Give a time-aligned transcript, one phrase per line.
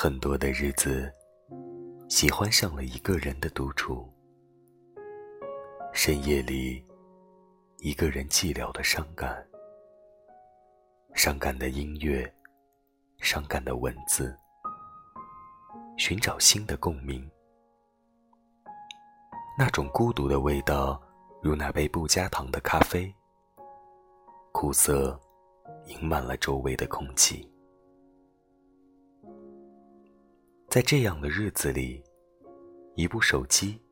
[0.00, 1.12] 很多的日子，
[2.08, 4.08] 喜欢上了一个人的独处。
[5.92, 6.80] 深夜里，
[7.78, 9.44] 一个人寂寥的伤感，
[11.14, 12.32] 伤感的音乐，
[13.18, 14.32] 伤感的文字，
[15.96, 17.28] 寻找新的共鸣。
[19.58, 21.02] 那种孤独的味道，
[21.42, 23.12] 如那杯不加糖的咖啡，
[24.52, 25.20] 苦涩，
[25.86, 27.47] 盈满了周围的空气。
[30.78, 32.00] 在这样的日子里，
[32.94, 33.82] 一部手机，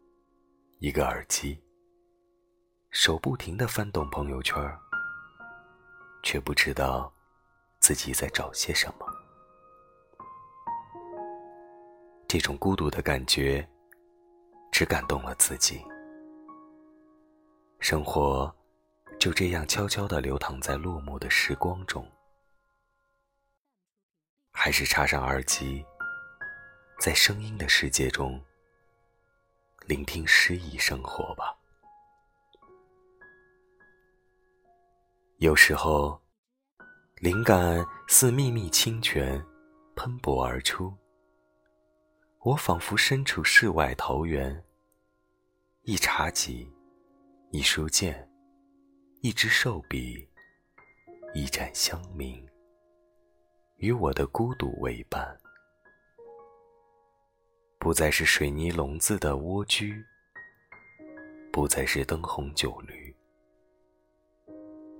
[0.78, 1.60] 一个耳机，
[2.90, 4.56] 手不停的翻动朋友圈，
[6.22, 7.12] 却不知道
[7.80, 9.06] 自己在找些什么。
[12.28, 13.68] 这种孤独的感觉，
[14.70, 15.84] 只感动了自己。
[17.80, 18.54] 生活
[19.18, 22.08] 就这样悄悄的流淌在落寞的时光中，
[24.52, 25.84] 还是插上耳机。
[26.98, 28.40] 在声音的世界中，
[29.86, 31.54] 聆听诗意生活吧。
[35.38, 36.18] 有时候，
[37.16, 39.44] 灵感似秘密清泉，
[39.94, 40.92] 喷薄而出。
[42.40, 44.64] 我仿佛身处世外桃源，
[45.82, 46.66] 一茶几，
[47.50, 48.26] 一书剑，
[49.20, 50.26] 一支寿笔，
[51.34, 52.42] 一盏香茗，
[53.76, 55.38] 与我的孤独为伴。
[57.78, 60.04] 不再是水泥笼子的蜗居，
[61.52, 63.14] 不再是灯红酒绿，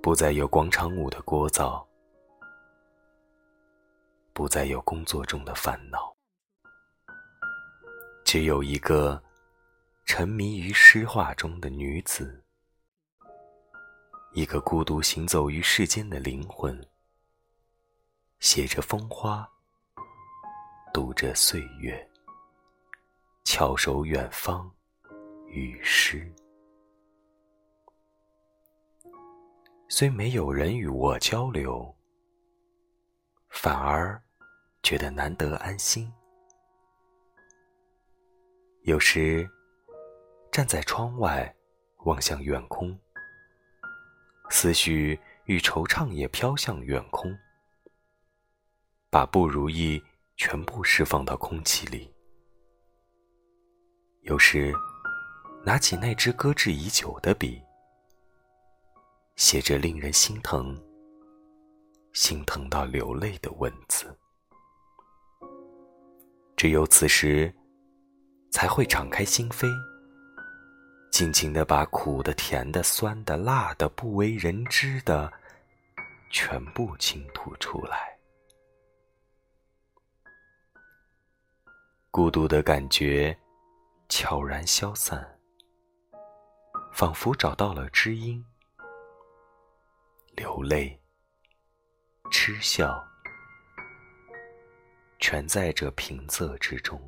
[0.01, 1.85] 不再有广场舞的聒噪，
[4.31, 6.15] 不再有工作中的烦恼，
[8.23, 9.21] 只有一个
[10.05, 12.41] 沉迷于诗画中的女子，
[14.31, 16.79] 一个孤独行走于世间的灵魂，
[18.39, 19.49] 写着风花，
[20.93, 22.09] 读着岁月。
[23.59, 24.71] 翘首远方，
[25.47, 26.31] 与诗。
[29.89, 31.91] 虽没有人与我交流，
[33.49, 34.21] 反而
[34.83, 36.07] 觉得难得安心。
[38.83, 39.49] 有时
[40.51, 41.51] 站在窗外，
[42.05, 42.95] 望向远空，
[44.51, 47.35] 思绪与惆怅也飘向远空，
[49.09, 49.99] 把不如意
[50.35, 52.13] 全部释放到空气里。
[54.27, 54.73] 有时，
[55.63, 57.61] 拿起那支搁置已久的笔，
[59.37, 60.77] 写着令人心疼、
[62.11, 64.13] 心疼到流泪的文字。
[66.57, 67.55] 只有此时，
[68.51, 69.65] 才会敞开心扉，
[71.09, 75.31] 尽情的把苦的、甜的、酸的、辣的、不为人知的，
[76.29, 78.13] 全部倾吐出来。
[82.11, 83.33] 孤独的感觉。
[84.09, 85.39] 悄然消散，
[86.93, 88.43] 仿佛找到了知音。
[90.31, 90.97] 流泪、
[92.31, 93.05] 痴笑，
[95.19, 97.01] 全在这平仄之中。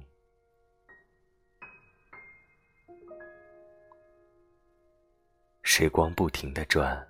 [5.62, 7.08] 时光不停的转，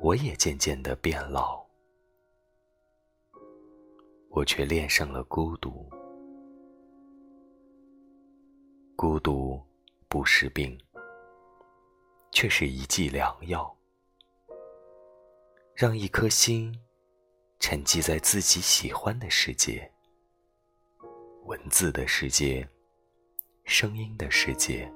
[0.00, 1.64] 我也渐渐的变老，
[4.30, 5.88] 我却恋上了孤独。
[9.00, 9.64] 孤独
[10.08, 10.76] 不是病，
[12.32, 13.72] 却是一剂良药，
[15.72, 16.76] 让一颗心
[17.60, 19.88] 沉寂在自己喜欢的世界、
[21.44, 22.68] 文字的世界、
[23.62, 24.92] 声音的世界。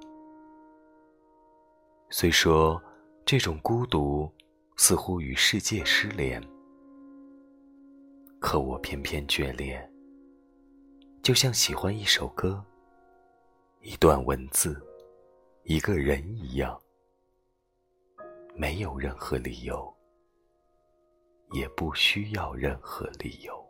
[2.10, 2.82] 虽说
[3.24, 4.28] 这种孤独
[4.76, 6.42] 似乎与世界失联，
[8.40, 9.88] 可我偏偏眷恋，
[11.22, 12.66] 就像喜欢一首歌。
[13.84, 14.81] 一段文字，
[15.65, 16.81] 一个人一样，
[18.55, 19.93] 没有任何理由，
[21.50, 23.61] 也不需要任何理由。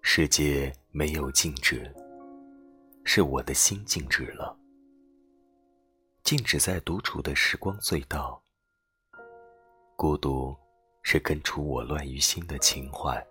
[0.00, 1.94] 世界没有静止，
[3.04, 4.58] 是我的心静止了，
[6.22, 8.42] 静止在独处的时光隧道。
[9.94, 10.56] 孤独
[11.02, 13.22] 是根除我乱于心的情怀。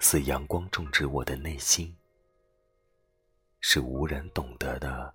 [0.00, 1.96] 似阳光种植我的内心，
[3.60, 5.12] 是无人懂得的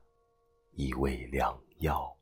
[0.73, 2.15] 一味良药。